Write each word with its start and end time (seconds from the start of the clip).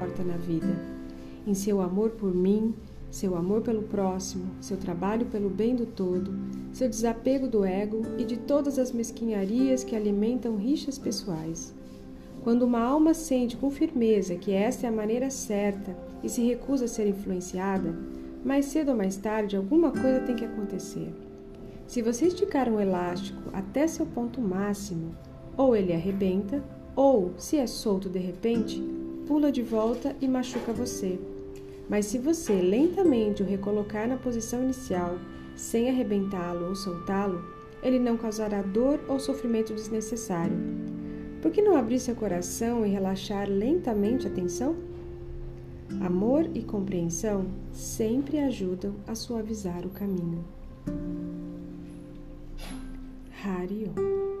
importa 0.00 0.24
na 0.24 0.36
vida. 0.38 0.74
Em 1.46 1.52
seu 1.52 1.82
amor 1.82 2.10
por 2.10 2.34
mim, 2.34 2.74
seu 3.10 3.36
amor 3.36 3.60
pelo 3.60 3.82
próximo, 3.82 4.46
seu 4.60 4.78
trabalho 4.78 5.26
pelo 5.26 5.50
bem 5.50 5.76
do 5.76 5.84
todo, 5.84 6.32
seu 6.72 6.88
desapego 6.88 7.46
do 7.46 7.64
ego 7.64 8.02
e 8.16 8.24
de 8.24 8.38
todas 8.38 8.78
as 8.78 8.92
mesquinharias 8.92 9.84
que 9.84 9.94
alimentam 9.94 10.56
rixas 10.56 10.98
pessoais. 10.98 11.74
Quando 12.42 12.62
uma 12.62 12.80
alma 12.80 13.12
sente 13.12 13.58
com 13.58 13.70
firmeza 13.70 14.36
que 14.36 14.52
esta 14.52 14.86
é 14.86 14.88
a 14.88 14.92
maneira 14.92 15.28
certa 15.28 15.94
e 16.22 16.28
se 16.28 16.40
recusa 16.42 16.86
a 16.86 16.88
ser 16.88 17.06
influenciada, 17.06 17.94
mais 18.42 18.66
cedo 18.66 18.92
ou 18.92 18.96
mais 18.96 19.18
tarde 19.18 19.56
alguma 19.56 19.90
coisa 19.90 20.20
tem 20.20 20.34
que 20.34 20.46
acontecer. 20.46 21.12
Se 21.86 22.00
você 22.00 22.28
esticar 22.28 22.70
um 22.70 22.80
elástico 22.80 23.50
até 23.52 23.86
seu 23.86 24.06
ponto 24.06 24.40
máximo, 24.40 25.14
ou 25.56 25.76
ele 25.76 25.92
arrebenta, 25.92 26.62
ou, 26.96 27.32
se 27.36 27.58
é 27.58 27.66
solto 27.66 28.08
de 28.08 28.18
repente, 28.18 28.82
pula 29.30 29.52
de 29.52 29.62
volta 29.62 30.16
e 30.20 30.26
machuca 30.26 30.72
você. 30.72 31.16
Mas 31.88 32.06
se 32.06 32.18
você 32.18 32.52
lentamente 32.52 33.44
o 33.44 33.46
recolocar 33.46 34.08
na 34.08 34.16
posição 34.16 34.60
inicial, 34.60 35.20
sem 35.54 35.88
arrebentá-lo 35.88 36.66
ou 36.66 36.74
soltá-lo, 36.74 37.40
ele 37.80 38.00
não 38.00 38.16
causará 38.16 38.60
dor 38.60 38.98
ou 39.06 39.20
sofrimento 39.20 39.72
desnecessário. 39.72 40.56
Por 41.40 41.52
que 41.52 41.62
não 41.62 41.76
abrir 41.76 42.00
seu 42.00 42.16
coração 42.16 42.84
e 42.84 42.88
relaxar 42.88 43.48
lentamente 43.48 44.26
a 44.26 44.30
tensão? 44.30 44.74
Amor 46.00 46.50
e 46.52 46.64
compreensão 46.64 47.46
sempre 47.72 48.40
ajudam 48.40 48.96
a 49.06 49.14
suavizar 49.14 49.86
o 49.86 49.90
caminho. 49.90 50.44
Harion 53.44 54.39